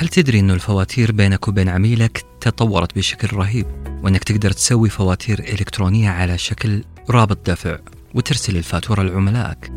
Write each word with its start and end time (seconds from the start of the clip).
هل 0.00 0.08
تدري 0.08 0.40
أن 0.40 0.50
الفواتير 0.50 1.12
بينك 1.12 1.48
وبين 1.48 1.68
عميلك 1.68 2.24
تطورت 2.40 2.96
بشكل 2.96 3.36
رهيب 3.36 3.66
وأنك 4.02 4.24
تقدر 4.24 4.50
تسوي 4.50 4.88
فواتير 4.88 5.38
إلكترونية 5.38 6.10
على 6.10 6.38
شكل 6.38 6.84
رابط 7.10 7.50
دفع 7.50 7.78
وترسل 8.14 8.56
الفاتورة 8.56 9.02
لعملائك؟ 9.02 9.72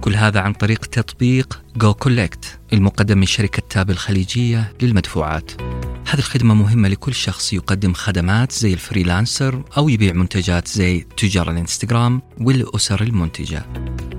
كل 0.00 0.14
هذا 0.14 0.40
عن 0.40 0.52
طريق 0.52 0.86
تطبيق 0.86 1.62
GoCollect 1.76 2.58
المقدم 2.72 3.18
من 3.18 3.26
شركة 3.26 3.62
Tap 3.70 3.90
الخليجية 3.90 4.72
للمدفوعات. 4.82 5.52
هذه 6.08 6.18
الخدمة 6.18 6.54
مهمة 6.54 6.88
لكل 6.88 7.14
شخص 7.14 7.52
يقدم 7.52 7.92
خدمات 7.92 8.52
زي 8.52 8.72
ال 8.72 8.80
freelancer 8.80 9.62
أو 9.76 9.88
يبيع 9.88 10.12
منتجات 10.12 10.68
زي 10.68 11.06
تجار 11.16 11.50
الانستغرام 11.50 12.22
والأسر 12.40 13.02
المنتجة. 13.02 13.66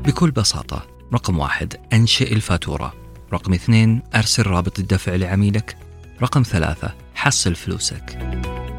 بكل 0.06 0.32
بساطة 0.32 0.88
رقم 1.14 1.40
واحد 1.40 1.74
أنشئ 1.94 2.34
الفاتورة. 2.34 3.05
رقم 3.36 3.54
اثنين 3.54 4.02
أرسل 4.16 4.48
رابط 4.48 4.80
الدفع 4.80 5.16
لعميلك. 5.16 5.78
رقم 6.22 6.43
ثلاثة 6.43 6.96
حصل 7.16 7.56
فلوسك. 7.56 8.18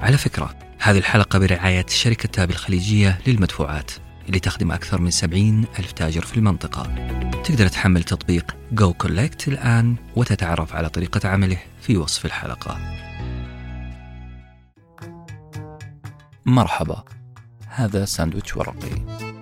على 0.03 0.19
فكرة 0.19 0.55
هذه 0.79 0.99
الحلقة 0.99 1.39
برعاية 1.39 1.87
شركة 1.89 2.29
تاب 2.29 2.51
الخليجية 2.51 3.19
للمدفوعات 3.27 3.91
اللي 4.27 4.41
تخدم 4.41 4.73
أكثر 4.73 5.01
من 5.01 5.11
70 5.11 5.65
ألف 5.79 5.93
تاجر 5.93 6.21
في 6.25 6.37
المنطقة. 6.37 6.83
تقدر 7.45 7.69
تحمل 7.69 8.03
تطبيق 8.03 8.57
جو 8.73 8.93
كولكت 8.93 9.49
الآن 9.49 9.97
وتتعرف 10.17 10.75
على 10.75 10.89
طريقة 10.89 11.29
عمله 11.29 11.59
في 11.81 11.97
وصف 11.97 12.27
الحلقة. 12.27 12.79
مرحبا 16.47 17.05
هذا 17.69 18.05
ساندويتش 18.05 18.57
ورقي. 18.57 19.36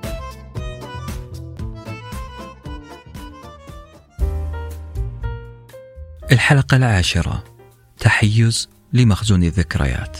الحلقة 6.35 6.77
العاشرة. 6.77 7.45
تحيز 7.99 8.69
لمخزون 8.93 9.43
الذكريات. 9.43 10.19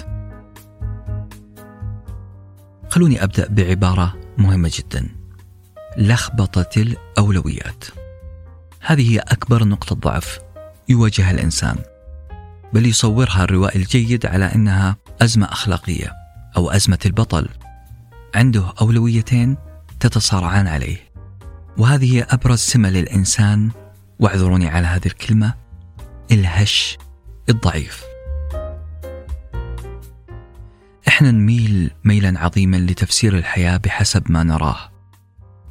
خلوني 2.91 3.25
أبدأ 3.25 3.49
بعبارة 3.49 4.17
مهمة 4.39 4.71
جدا. 4.75 5.09
لخبطة 5.97 6.71
الأولويات. 6.77 7.85
هذه 8.81 9.13
هي 9.13 9.19
أكبر 9.19 9.65
نقطة 9.65 9.97
ضعف 9.97 10.39
يواجهها 10.89 11.31
الإنسان. 11.31 11.77
بل 12.73 12.87
يصورها 12.87 13.45
الروائي 13.45 13.81
الجيد 13.81 14.27
على 14.27 14.45
أنها 14.45 14.97
أزمة 15.23 15.47
أخلاقية 15.47 16.13
أو 16.57 16.71
أزمة 16.71 16.99
البطل. 17.07 17.49
عنده 18.35 18.73
أولويتين 18.81 19.57
تتصارعان 20.01 20.67
عليه. 20.67 20.97
وهذه 21.79 22.17
هي 22.17 22.23
أبرز 22.23 22.59
سمة 22.59 22.91
للإنسان. 22.91 23.71
واعذروني 24.19 24.69
على 24.69 24.87
هذه 24.87 25.07
الكلمة. 25.07 25.64
الهش 26.31 26.99
الضعيف. 27.49 28.03
إحنا 31.09 31.31
نميل 31.31 31.91
ميلا 32.05 32.41
عظيما 32.41 32.77
لتفسير 32.77 33.39
الحياة 33.39 33.77
بحسب 33.77 34.23
ما 34.29 34.43
نراه. 34.43 34.91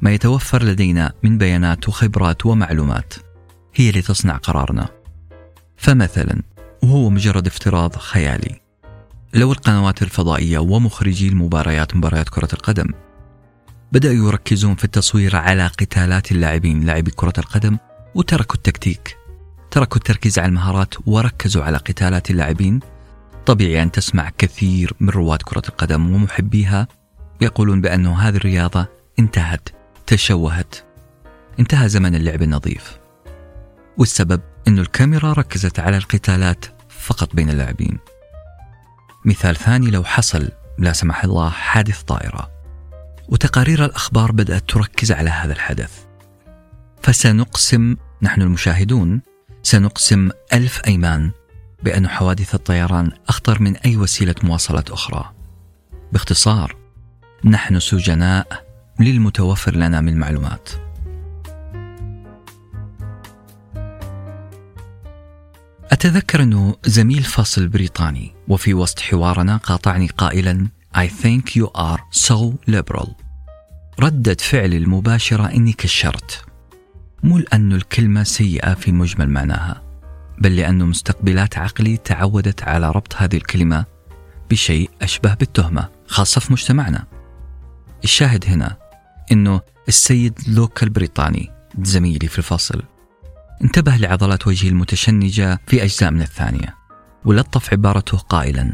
ما 0.00 0.12
يتوفر 0.12 0.62
لدينا 0.62 1.12
من 1.22 1.38
بيانات 1.38 1.88
وخبرات 1.88 2.46
ومعلومات 2.46 3.14
هي 3.74 3.90
اللي 3.90 4.02
تصنع 4.02 4.36
قرارنا. 4.36 4.88
فمثلا 5.76 6.42
وهو 6.82 7.10
مجرد 7.10 7.46
افتراض 7.46 7.96
خيالي 7.96 8.60
لو 9.34 9.52
القنوات 9.52 10.02
الفضائية 10.02 10.58
ومخرجي 10.58 11.28
المباريات 11.28 11.96
مباريات 11.96 12.28
كرة 12.28 12.48
القدم 12.52 12.86
بدأوا 13.92 14.14
يركزون 14.14 14.74
في 14.74 14.84
التصوير 14.84 15.36
على 15.36 15.66
قتالات 15.66 16.32
اللاعبين 16.32 16.80
لاعبي 16.80 17.10
كرة 17.10 17.32
القدم 17.38 17.78
وتركوا 18.14 18.56
التكتيك. 18.56 19.23
تركوا 19.74 19.96
التركيز 19.96 20.38
على 20.38 20.48
المهارات 20.48 20.94
وركزوا 21.06 21.64
على 21.64 21.76
قتالات 21.76 22.30
اللاعبين. 22.30 22.80
طبيعي 23.46 23.82
أن 23.82 23.92
تسمع 23.92 24.30
كثير 24.38 24.92
من 25.00 25.08
رواد 25.08 25.42
كرة 25.42 25.62
القدم 25.68 26.14
ومحبيها 26.14 26.88
يقولون 27.40 27.80
بأن 27.80 28.06
هذه 28.06 28.36
الرياضة 28.36 28.86
انتهت 29.18 29.68
تشوهت 30.06 30.74
انتهى 31.60 31.88
زمن 31.88 32.14
اللعب 32.14 32.42
النظيف. 32.42 32.98
والسبب 33.98 34.40
أن 34.68 34.78
الكاميرا 34.78 35.32
ركزت 35.32 35.80
على 35.80 35.96
القتالات 35.96 36.64
فقط 36.88 37.34
بين 37.34 37.50
اللاعبين. 37.50 37.98
مثال 39.24 39.56
ثاني 39.56 39.90
لو 39.90 40.04
حصل 40.04 40.48
لا 40.78 40.92
سمح 40.92 41.24
الله 41.24 41.50
حادث 41.50 42.02
طائرة 42.02 42.50
وتقارير 43.28 43.84
الأخبار 43.84 44.32
بدأت 44.32 44.70
تركز 44.70 45.12
على 45.12 45.30
هذا 45.30 45.52
الحدث. 45.52 46.04
فسنقسم 47.02 47.96
نحن 48.22 48.42
المشاهدون 48.42 49.22
سنقسم 49.66 50.30
ألف 50.52 50.82
أيمان 50.86 51.30
بأن 51.82 52.08
حوادث 52.08 52.54
الطيران 52.54 53.10
أخطر 53.28 53.62
من 53.62 53.76
أي 53.76 53.96
وسيلة 53.96 54.34
مواصلات 54.42 54.90
أخرى. 54.90 55.32
باختصار، 56.12 56.76
نحن 57.44 57.80
سجناء 57.80 58.66
للمتوفر 59.00 59.76
لنا 59.76 60.00
من 60.00 60.18
معلومات. 60.18 60.68
أتذكر 65.92 66.42
أنه 66.42 66.76
زميل 66.84 67.22
فصل 67.22 67.68
بريطاني 67.68 68.34
وفي 68.48 68.74
وسط 68.74 69.00
حوارنا 69.00 69.56
قاطعني 69.56 70.06
قائلا 70.06 70.68
I 70.96 71.06
think 71.06 71.56
you 71.56 71.66
are 71.76 72.00
so 72.28 72.52
liberal. 72.70 73.08
ردة 74.00 74.36
فعلي 74.40 74.76
المباشرة 74.76 75.46
إني 75.46 75.72
كشرت 75.72 76.44
مو 77.24 77.38
لأن 77.38 77.72
الكلمة 77.72 78.22
سيئة 78.22 78.74
في 78.74 78.92
مجمل 78.92 79.30
معناها 79.30 79.82
بل 80.38 80.56
لأن 80.56 80.84
مستقبلات 80.84 81.58
عقلي 81.58 81.96
تعودت 81.96 82.62
على 82.62 82.90
ربط 82.90 83.14
هذه 83.16 83.36
الكلمة 83.36 83.84
بشيء 84.50 84.90
أشبه 85.02 85.34
بالتهمة 85.34 85.88
خاصة 86.06 86.40
في 86.40 86.52
مجتمعنا. 86.52 87.04
الشاهد 88.04 88.44
هنا 88.46 88.76
أنه 89.32 89.60
السيد 89.88 90.38
لوكا 90.48 90.86
البريطاني 90.86 91.50
زميلي 91.82 92.28
في 92.28 92.38
الفصل 92.38 92.82
انتبه 93.62 93.96
لعضلات 93.96 94.46
وجهي 94.46 94.68
المتشنجة 94.68 95.60
في 95.66 95.82
أجزاء 95.82 96.10
من 96.10 96.22
الثانية 96.22 96.74
ولطف 97.24 97.72
عبارته 97.72 98.18
قائلا 98.18 98.72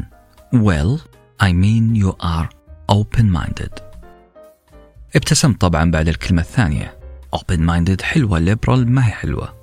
Well, 0.55 0.99
I 1.43 1.51
mean 1.53 1.95
you 1.95 2.11
are 2.23 2.49
open-minded. 2.91 3.81
ابتسمت 5.15 5.61
طبعا 5.61 5.91
بعد 5.91 6.07
الكلمة 6.07 6.41
الثانية. 6.41 7.00
Open 7.35 7.59
minded 7.59 8.01
حلوة 8.01 8.55
liberal 8.55 8.87
ما 8.87 9.07
هي 9.07 9.11
حلوة. 9.11 9.53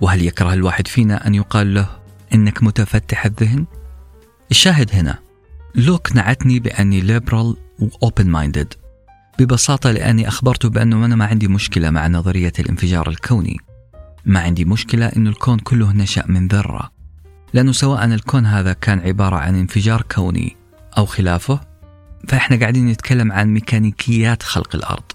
وهل 0.00 0.22
يكره 0.22 0.52
الواحد 0.52 0.88
فينا 0.88 1.26
أن 1.26 1.34
يقال 1.34 1.74
له 1.74 1.88
إنك 2.34 2.62
متفتح 2.62 3.24
الذهن؟ 3.24 3.66
الشاهد 4.50 4.90
هنا 4.94 5.18
لوك 5.74 6.16
نعتني 6.16 6.58
بأني 6.58 7.00
liberal 7.00 7.56
و 7.78 7.88
open 7.88 8.26
minded 8.26 8.74
ببساطة 9.38 9.90
لأني 9.90 10.28
أخبرته 10.28 10.68
بأنه 10.68 11.04
أنا 11.04 11.16
ما 11.16 11.26
عندي 11.26 11.48
مشكلة 11.48 11.90
مع 11.90 12.08
نظرية 12.08 12.52
الانفجار 12.58 13.08
الكوني. 13.08 13.56
ما 14.24 14.40
عندي 14.40 14.64
مشكلة 14.64 15.06
أن 15.06 15.26
الكون 15.26 15.58
كله 15.58 15.92
نشأ 15.92 16.24
من 16.26 16.48
ذرة. 16.48 16.90
لأنه 17.52 17.72
سواء 17.72 18.04
الكون 18.04 18.46
هذا 18.46 18.72
كان 18.72 19.00
عبارة 19.00 19.36
عن 19.36 19.54
انفجار 19.54 20.02
كوني 20.02 20.56
أو 20.98 21.06
خلافه 21.06 21.60
فإحنا 22.28 22.56
قاعدين 22.56 22.86
نتكلم 22.86 23.32
عن 23.32 23.48
ميكانيكيات 23.48 24.42
خلق 24.42 24.76
الأرض. 24.76 25.12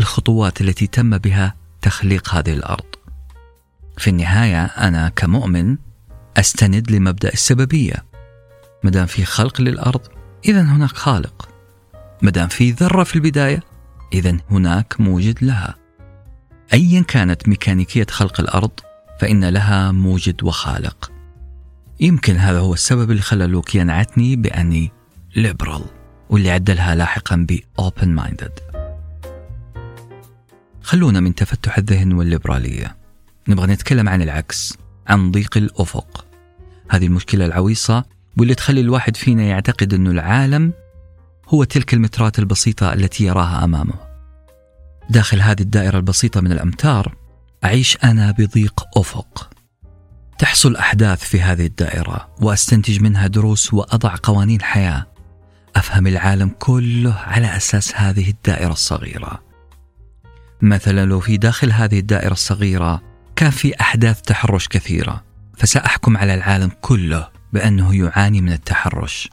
الخطوات 0.00 0.60
التي 0.60 0.86
تم 0.86 1.18
بها 1.18 1.54
تخليق 1.82 2.34
هذه 2.34 2.52
الأرض. 2.52 2.84
في 3.98 4.10
النهاية 4.10 4.64
أنا 4.64 5.08
كمؤمن 5.08 5.76
أستند 6.36 6.90
لمبدأ 6.90 7.32
السببية. 7.32 8.04
ما 8.84 8.90
دام 8.90 9.06
في 9.06 9.24
خلق 9.24 9.60
للأرض 9.60 10.00
اذا 10.44 10.62
هناك 10.62 10.90
خالق. 10.90 11.48
ما 12.22 12.30
دام 12.30 12.48
في 12.48 12.70
ذرة 12.70 13.04
في 13.04 13.16
البداية 13.16 13.62
اذا 14.12 14.36
هناك 14.50 15.00
موجد 15.00 15.44
لها. 15.44 15.74
ايا 16.72 17.02
كانت 17.02 17.48
ميكانيكية 17.48 18.06
خلق 18.10 18.40
الأرض 18.40 18.70
فإن 19.20 19.44
لها 19.44 19.92
موجد 19.92 20.42
وخالق. 20.42 21.12
يمكن 22.00 22.36
هذا 22.36 22.58
هو 22.58 22.74
السبب 22.74 23.10
اللي 23.10 23.22
خلى 23.22 23.46
لوك 23.46 23.74
ينعتني 23.74 24.36
بأني 24.36 24.92
ليبرال 25.36 25.84
واللي 26.30 26.50
عدلها 26.50 26.94
لاحقا 26.94 27.46
ب 27.48 27.58
minded. 28.02 28.73
خلونا 30.84 31.20
من 31.20 31.34
تفتح 31.34 31.78
الذهن 31.78 32.12
والليبرالية. 32.12 32.96
نبغى 33.48 33.66
نتكلم 33.66 34.08
عن 34.08 34.22
العكس 34.22 34.78
عن 35.06 35.30
ضيق 35.30 35.56
الأفق. 35.56 36.26
هذه 36.90 37.06
المشكلة 37.06 37.46
العويصة 37.46 38.04
واللي 38.38 38.54
تخلي 38.54 38.80
الواحد 38.80 39.16
فينا 39.16 39.42
يعتقد 39.42 39.94
أن 39.94 40.06
العالم 40.06 40.72
هو 41.48 41.64
تلك 41.64 41.94
المترات 41.94 42.38
البسيطة 42.38 42.92
التي 42.92 43.24
يراها 43.24 43.64
أمامه. 43.64 43.94
داخل 45.10 45.40
هذه 45.40 45.60
الدائرة 45.60 45.96
البسيطة 45.96 46.40
من 46.40 46.52
الأمتار 46.52 47.14
أعيش 47.64 47.98
أنا 48.04 48.30
بضيق 48.30 48.84
أفق. 48.96 49.50
تحصل 50.38 50.76
أحداث 50.76 51.24
في 51.24 51.42
هذه 51.42 51.66
الدائرة 51.66 52.28
وأستنتج 52.40 53.00
منها 53.00 53.26
دروس 53.26 53.74
وأضع 53.74 54.14
قوانين 54.22 54.62
حياة. 54.62 55.06
أفهم 55.76 56.06
العالم 56.06 56.48
كله 56.58 57.14
على 57.14 57.56
أساس 57.56 57.96
هذه 57.96 58.30
الدائرة 58.30 58.72
الصغيرة. 58.72 59.53
مثلا 60.62 61.06
لو 61.06 61.20
في 61.20 61.36
داخل 61.36 61.72
هذه 61.72 61.98
الدائرة 61.98 62.32
الصغيرة 62.32 63.02
كان 63.36 63.50
في 63.50 63.80
أحداث 63.80 64.20
تحرش 64.20 64.68
كثيرة 64.68 65.24
فسأحكم 65.56 66.16
على 66.16 66.34
العالم 66.34 66.70
كله 66.80 67.28
بأنه 67.52 67.94
يعاني 67.94 68.40
من 68.40 68.52
التحرش. 68.52 69.30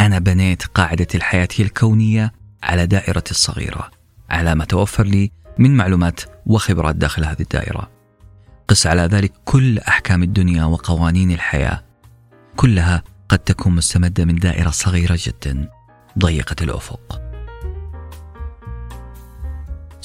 أنا 0.00 0.18
بنيت 0.18 0.62
قاعدة 0.62 1.06
الحياة 1.14 1.48
الكونية 1.60 2.32
على 2.62 2.86
دائرتي 2.86 3.30
الصغيرة 3.30 3.90
على 4.30 4.54
ما 4.54 4.64
توفر 4.64 5.04
لي 5.04 5.30
من 5.58 5.76
معلومات 5.76 6.20
وخبرات 6.46 6.96
داخل 6.96 7.24
هذه 7.24 7.40
الدائرة. 7.40 7.90
قس 8.68 8.86
على 8.86 9.02
ذلك 9.02 9.32
كل 9.44 9.78
أحكام 9.78 10.22
الدنيا 10.22 10.64
وقوانين 10.64 11.30
الحياة. 11.30 11.84
كلها 12.56 13.02
قد 13.28 13.38
تكون 13.38 13.74
مستمدة 13.74 14.24
من 14.24 14.36
دائرة 14.36 14.70
صغيرة 14.70 15.18
جدا 15.26 15.68
ضيقة 16.18 16.56
الأفق. 16.62 17.27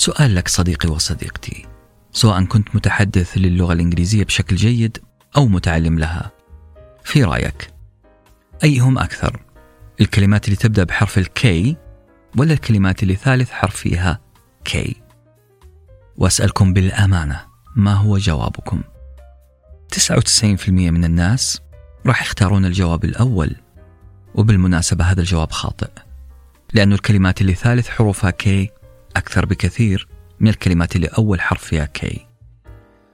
سؤال 0.04 0.36
لك 0.36 0.48
صديقي 0.48 0.90
وصديقتي. 0.90 1.66
سواء 2.12 2.44
كنت 2.44 2.76
متحدث 2.76 3.38
للغة 3.38 3.74
الإنجليزية 3.74 4.24
بشكل 4.24 4.56
جيد 4.56 4.98
أو 5.38 5.46
متعلم 5.46 6.00
لها. 6.00 6.32
في 7.04 7.24
رأيك 7.24 7.74
أيهم 8.64 8.98
أكثر؟ 8.98 9.42
الكلمات 10.02 10.46
اللي 10.46 10.56
تبدأ 10.56 10.84
بحرف 10.84 11.18
الكي 11.18 11.78
ولا 12.38 12.54
الكلمات 12.54 13.04
اللي 13.04 13.16
ثالث 13.16 13.52
حرف 13.52 13.76
فيها 13.76 14.20
كي 14.66 14.96
وأسألكم 16.18 16.74
بالأمانة 16.74 17.42
ما 17.76 17.94
هو 17.94 18.18
جوابكم؟ 18.18 18.82
99% 19.92 20.70
من 20.70 21.04
الناس 21.04 21.62
راح 22.06 22.22
يختارون 22.22 22.66
الجواب 22.66 23.06
الأول 23.06 23.56
وبالمناسبة 24.36 25.06
هذا 25.06 25.22
الجواب 25.22 25.52
خاطئ. 25.52 25.90
لأن 26.74 26.94
الكلمات 26.94 27.42
اللي 27.42 27.54
ثالث 27.54 27.90
حروفها 27.90 28.30
K 28.30 28.70
أكثر 29.16 29.46
بكثير 29.46 30.08
من 30.40 30.48
الكلمات 30.48 30.96
اللي 30.96 31.08
أول 31.08 31.42
حرف 31.42 31.64
فيها 31.64 31.86
K 31.86 32.28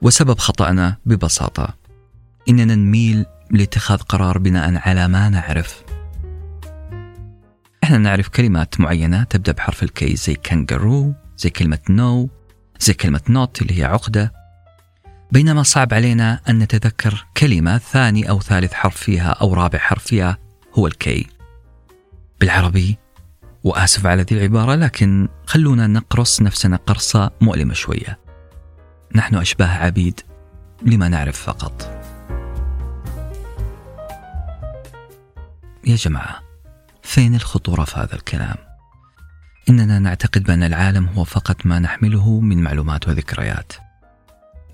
وسبب 0.02 0.38
خطأنا 0.38 0.96
ببساطة. 1.06 1.74
إننا 2.48 2.74
نميل 2.74 3.26
لاتخاذ 3.50 3.98
قرار 3.98 4.38
بناء 4.38 4.88
على 4.88 5.08
ما 5.08 5.28
نعرف. 5.28 5.84
إحنا 7.84 7.98
نعرف 7.98 8.28
كلمات 8.28 8.80
معينة 8.80 9.22
تبدأ 9.22 9.52
بحرف 9.52 9.82
ال 9.82 9.99
K 9.99 10.16
زي 10.16 10.34
كانجرو 10.34 11.14
زي 11.36 11.50
كلمة 11.50 11.78
know 11.90 12.30
زي 12.80 12.94
كلمة 12.94 13.20
knot 13.28 13.62
اللي 13.62 13.78
هي 13.78 13.84
عقدة. 13.84 14.32
بينما 15.32 15.62
صعب 15.62 15.94
علينا 15.94 16.40
أن 16.48 16.58
نتذكر 16.58 17.26
كلمة 17.36 17.78
ثاني 17.78 18.30
أو 18.30 18.40
ثالث 18.40 18.72
حرف 18.72 18.96
فيها 18.96 19.30
أو 19.30 19.54
رابع 19.54 19.78
حرف 19.78 20.04
فيها 20.04 20.38
هو 20.74 20.86
ال 20.86 21.06
K 21.06 21.26
بالعربي 22.40 22.98
وآسف 23.64 24.06
على 24.06 24.22
ذي 24.22 24.36
العبارة 24.36 24.74
لكن 24.74 25.28
خلونا 25.46 25.86
نقرص 25.86 26.42
نفسنا 26.42 26.76
قرصة 26.76 27.30
مؤلمة 27.40 27.74
شوية 27.74 28.18
نحن 29.14 29.34
أشباه 29.34 29.66
عبيد 29.66 30.20
لما 30.82 31.08
نعرف 31.08 31.42
فقط 31.42 32.04
يا 35.86 35.96
جماعة 35.96 36.42
فين 37.02 37.34
الخطورة 37.34 37.84
في 37.84 38.00
هذا 38.00 38.14
الكلام؟ 38.14 38.56
إننا 39.68 39.98
نعتقد 39.98 40.42
بأن 40.42 40.62
العالم 40.62 41.06
هو 41.06 41.24
فقط 41.24 41.66
ما 41.66 41.78
نحمله 41.78 42.40
من 42.40 42.62
معلومات 42.62 43.08
وذكريات 43.08 43.72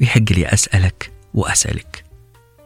يحق 0.00 0.32
لي 0.32 0.46
أسألك 0.46 1.12
وأسألك 1.34 2.04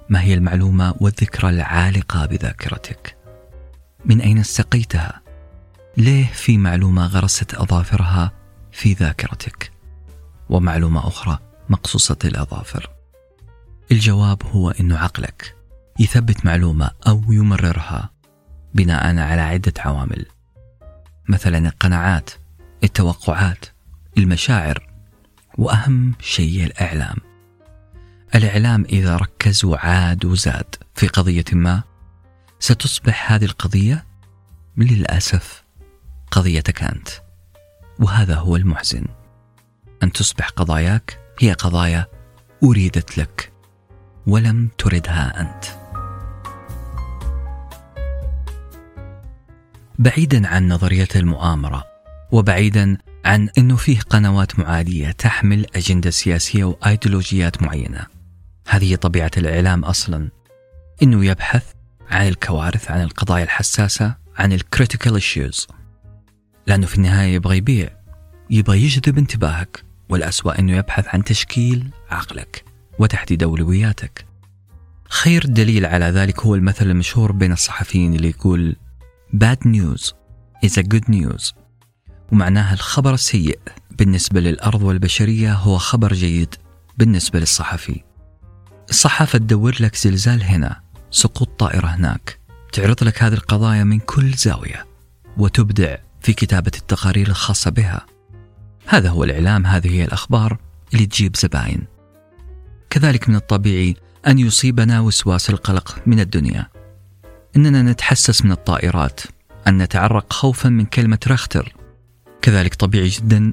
ما 0.08 0.22
هي 0.22 0.34
المعلومة 0.34 0.94
والذكرى 1.00 1.50
العالقة 1.50 2.26
بذاكرتك؟ 2.26 3.16
من 4.04 4.20
أين 4.20 4.38
استقيتها؟ 4.38 5.19
ليه 5.96 6.26
في 6.26 6.58
معلومة 6.58 7.06
غرست 7.06 7.54
أظافرها 7.54 8.32
في 8.72 8.92
ذاكرتك؟ 8.92 9.72
ومعلومة 10.48 11.08
أخرى 11.08 11.38
مقصوصة 11.68 12.18
الأظافر. 12.24 12.90
الجواب 13.92 14.42
هو 14.42 14.70
أن 14.70 14.92
عقلك 14.92 15.56
يثبت 15.98 16.46
معلومة 16.46 16.90
أو 17.06 17.22
يمررها 17.28 18.10
بناء 18.74 19.18
على 19.18 19.40
عدة 19.40 19.72
عوامل. 19.78 20.26
مثلا 21.28 21.58
القناعات 21.58 22.30
التوقعات 22.84 23.64
المشاعر 24.18 24.88
وأهم 25.58 26.14
شيء 26.20 26.64
الإعلام. 26.64 27.16
الإعلام 28.34 28.84
إذا 28.84 29.16
ركز 29.16 29.64
وعاد 29.64 30.24
وزاد 30.24 30.74
في 30.94 31.06
قضية 31.06 31.44
ما 31.52 31.82
ستصبح 32.58 33.32
هذه 33.32 33.44
القضية 33.44 34.06
للأسف 34.76 35.59
قضيتك 36.30 36.82
أنت. 36.82 37.08
وهذا 37.98 38.34
هو 38.34 38.56
المحزن. 38.56 39.04
أن 40.02 40.12
تصبح 40.12 40.48
قضاياك 40.48 41.18
هي 41.38 41.52
قضايا 41.52 42.06
أريدت 42.64 43.18
لك 43.18 43.52
ولم 44.26 44.68
تردها 44.78 45.40
أنت. 45.40 45.64
بعيدا 49.98 50.48
عن 50.48 50.68
نظرية 50.68 51.08
المؤامرة 51.16 51.84
وبعيدا 52.32 52.98
عن 53.24 53.48
أنه 53.58 53.76
فيه 53.76 54.00
قنوات 54.00 54.58
معادية 54.58 55.10
تحمل 55.10 55.66
أجندة 55.76 56.10
سياسية 56.10 56.64
وأيديولوجيات 56.64 57.62
معينة. 57.62 58.06
هذه 58.68 58.94
طبيعة 58.94 59.30
الإعلام 59.36 59.84
أصلا. 59.84 60.30
أنه 61.02 61.24
يبحث 61.24 61.64
عن 62.10 62.28
الكوارث 62.28 62.90
عن 62.90 63.02
القضايا 63.02 63.44
الحساسة 63.44 64.14
عن 64.36 64.52
ال 64.52 64.59
critical 64.59 65.14
issues 65.14 65.66
لأنه 66.70 66.86
في 66.86 66.96
النهاية 66.96 67.34
يبغى 67.34 67.56
يبيع. 67.56 67.90
يبغى 68.50 68.82
يجذب 68.82 69.18
انتباهك 69.18 69.84
والأسوأ 70.08 70.58
أنه 70.58 70.76
يبحث 70.76 71.08
عن 71.08 71.24
تشكيل 71.24 71.90
عقلك 72.10 72.64
وتحديد 72.98 73.42
أولوياتك. 73.42 74.26
خير 75.08 75.46
دليل 75.46 75.86
على 75.86 76.04
ذلك 76.04 76.40
هو 76.40 76.54
المثل 76.54 76.90
المشهور 76.90 77.32
بين 77.32 77.52
الصحفيين 77.52 78.14
اللي 78.14 78.28
يقول 78.28 78.76
bad 79.36 79.66
news 79.66 80.12
is 80.66 80.78
a 80.78 80.82
good 80.94 81.10
news. 81.12 81.54
ومعناها 82.32 82.74
الخبر 82.74 83.14
السيء 83.14 83.58
بالنسبة 83.90 84.40
للأرض 84.40 84.82
والبشرية 84.82 85.54
هو 85.54 85.78
خبر 85.78 86.12
جيد 86.12 86.54
بالنسبة 86.98 87.38
للصحفي. 87.38 88.00
الصحافة 88.90 89.38
تدور 89.38 89.76
لك 89.80 89.96
زلزال 89.96 90.42
هنا 90.42 90.80
سقوط 91.10 91.48
طائرة 91.58 91.86
هناك 91.86 92.38
تعرض 92.72 93.04
لك 93.04 93.22
هذه 93.22 93.34
القضايا 93.34 93.84
من 93.84 93.98
كل 93.98 94.30
زاوية 94.30 94.86
وتبدع 95.36 95.96
في 96.20 96.32
كتابة 96.32 96.72
التقارير 96.76 97.28
الخاصة 97.28 97.70
بها. 97.70 98.06
هذا 98.86 99.08
هو 99.08 99.24
الإعلام 99.24 99.66
هذه 99.66 99.90
هي 99.90 100.04
الأخبار 100.04 100.58
اللي 100.94 101.06
تجيب 101.06 101.36
زباين. 101.36 101.84
كذلك 102.90 103.28
من 103.28 103.36
الطبيعي 103.36 103.96
أن 104.26 104.38
يصيبنا 104.38 105.00
وسواس 105.00 105.50
القلق 105.50 105.98
من 106.06 106.20
الدنيا. 106.20 106.66
إننا 107.56 107.82
نتحسس 107.82 108.44
من 108.44 108.52
الطائرات 108.52 109.20
أن 109.66 109.78
نتعرق 109.78 110.32
خوفا 110.32 110.68
من 110.68 110.84
كلمة 110.84 111.18
رختر 111.28 111.74
كذلك 112.42 112.74
طبيعي 112.74 113.08
جدا 113.08 113.52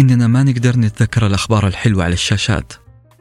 إننا 0.00 0.26
ما 0.26 0.42
نقدر 0.42 0.76
نتذكر 0.76 1.26
الأخبار 1.26 1.66
الحلوة 1.66 2.04
على 2.04 2.12
الشاشات. 2.12 2.72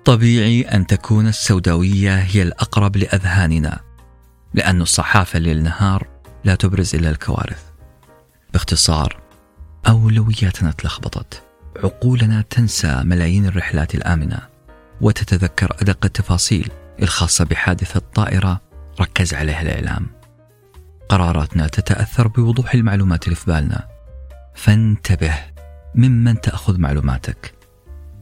طبيعي 0.05 0.61
أن 0.61 0.87
تكون 0.87 1.27
السوداوية 1.27 2.15
هي 2.15 2.41
الأقرب 2.41 2.97
لأذهاننا 2.97 3.79
لأن 4.53 4.81
الصحافة 4.81 5.39
ليل 5.39 5.63
نهار 5.63 6.07
لا 6.43 6.55
تبرز 6.55 6.95
إلا 6.95 7.09
الكوارث. 7.09 7.63
باختصار. 8.57 9.17
أولوياتنا 9.87 10.71
تلخبطت. 10.71 11.43
عقولنا 11.83 12.41
تنسى 12.41 13.01
ملايين 13.03 13.45
الرحلات 13.45 13.95
الآمنة. 13.95 14.39
وتتذكر 15.01 15.75
أدق 15.81 16.05
التفاصيل 16.05 16.71
الخاصة 17.01 17.45
بحادثة 17.45 18.01
طائرة 18.15 18.61
ركز 19.01 19.33
عليها 19.33 19.61
الإعلام. 19.61 20.07
قراراتنا 21.09 21.67
تتأثر 21.67 22.27
بوضوح 22.27 22.73
المعلومات 22.73 23.23
اللي 23.23 23.35
في 23.35 23.45
بالنا. 23.45 23.87
فانتبه 24.55 25.33
ممن 25.95 26.41
تأخذ 26.41 26.77
معلوماتك 26.77 27.53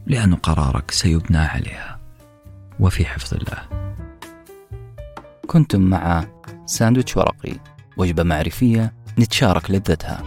لأن 0.06 0.34
قرارك 0.34 0.90
سيبنى 0.90 1.38
عليها. 1.38 2.00
وفي 2.80 3.06
حفظ 3.06 3.34
الله. 3.34 3.88
كنتم 5.46 5.80
مع 5.80 6.24
ساندويتش 6.66 7.16
ورقي 7.16 7.52
وجبة 7.96 8.22
معرفية 8.22 9.05
نتشارك 9.18 9.70
لذتها. 9.70 10.22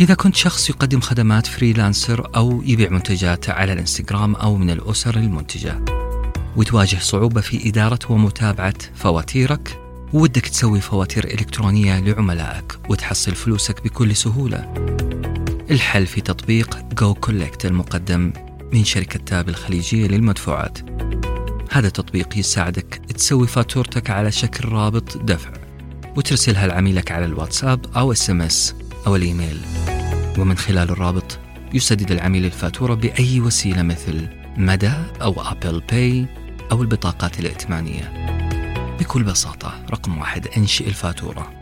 إذا 0.00 0.14
كنت 0.14 0.36
شخص 0.36 0.70
يقدم 0.70 1.00
خدمات 1.00 1.46
freelancer 1.46 2.30
أو 2.36 2.62
يبيع 2.62 2.90
منتجات 2.90 3.50
على 3.50 3.72
الإنستغرام 3.72 4.34
أو 4.34 4.56
من 4.56 4.70
الأسر 4.70 5.16
المنتجة 5.16 5.84
وتواجه 6.56 6.96
صعوبة 6.96 7.40
في 7.40 7.68
إدارة 7.68 7.98
ومتابعة 8.08 8.74
فواتيرك 8.94 9.78
ودك 10.12 10.48
تسوي 10.48 10.80
فواتير 10.80 11.24
إلكترونية 11.24 12.00
لعملائك 12.00 12.78
وتحصل 12.88 13.34
فلوسك 13.34 13.84
بكل 13.84 14.16
سهولة. 14.16 14.74
الحل 15.70 16.06
في 16.06 16.20
تطبيق 16.20 16.78
GoCollect 16.98 17.66
المقدم. 17.66 18.32
من 18.72 18.84
شركة 18.84 19.18
Tap 19.18 19.48
الخليجية 19.48 20.06
للمدفوعات. 20.06 20.78
هذا 21.70 21.86
التطبيق 21.86 22.38
يساعدك 22.38 23.00
تسوي 23.16 23.46
فاتورتك 23.46 24.10
على 24.10 24.32
شكل 24.32 24.68
رابط 24.68 25.16
دفع 25.16 25.50
وترسلها 26.16 26.66
لعميلك 26.66 27.12
على 27.12 27.24
الواتساب 27.24 27.96
أو 27.96 28.12
SMS 28.12 28.74
أو 29.06 29.16
الإيميل. 29.16 29.60
ومن 30.38 30.56
خلال 30.56 30.90
الرابط 30.90 31.38
يسدد 31.74 32.12
العميل 32.12 32.44
الفاتورة 32.44 32.94
بأي 32.94 33.40
وسيلة 33.40 33.82
مثل 33.82 34.28
مدى 34.56 34.92
أو 35.22 35.42
Apple 35.42 35.80
Pay 35.80 36.26
أو 36.72 36.82
البطاقات 36.82 37.40
الائتمانية. 37.40 38.12
بكل 39.00 39.22
بساطة 39.22 39.84
رقم 39.90 40.18
واحد 40.18 40.48
انشئ 40.56 40.88
الفاتورة. 40.88 41.52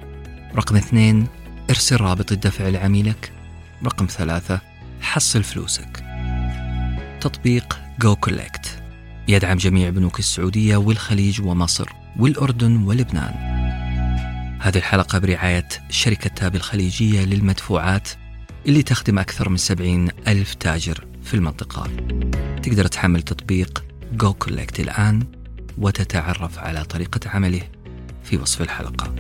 رقم 0.57 0.76
اثنين 0.76 1.26
ارسل 1.71 1.97
رابط 1.97 2.33
الدفع 2.33 2.69
لعميلك. 2.69 3.33
رقم 3.85 4.07
ثلاثة 4.07 4.61
حصل 5.00 5.43
فلوسك. 5.43 6.10
تطبيق 7.21 7.81
GoCollect 8.00 8.83
يدعم 9.29 9.57
جميع 9.57 9.91
بنوك 9.91 10.19
السعودية 10.19 10.77
والخليج 10.77 11.41
ومصر 11.43 11.89
والأردن 12.19 12.83
ولبنان. 12.83 13.35
هذه 14.61 14.77
الحلقة 14.77 15.19
برعاية 15.19 15.69
شركة 15.91 16.31
Tap 16.30 16.54
الخليجية 16.57 17.25
للمدفوعات 17.25 18.09
اللي 18.67 18.83
تخدم 18.83 19.19
أكثر 19.19 19.49
من 19.49 19.57
70 19.57 20.09
ألف 20.29 20.55
تاجر 20.55 21.07
في 21.23 21.35
المنطقة. 21.35 21.87
تقدر 22.62 22.87
تحمل 22.87 23.23
تطبيق 23.23 23.85
GoCollect 24.12 24.80
الآن 24.81 25.27
وتتعرف 25.79 26.59
على 26.59 26.85
طريقة 26.85 27.31
عمله 27.31 27.62
في 28.25 28.37
وصف 28.37 28.62
الحلقة. 28.62 29.15